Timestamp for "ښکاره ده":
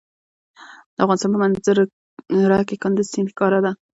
3.31-3.71